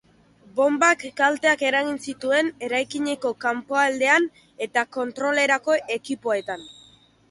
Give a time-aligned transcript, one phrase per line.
[0.59, 4.29] Bonbak kalteak eragin zituen eraikineko kanpoaldean
[4.69, 6.71] eta kontrolerako ekipoetan.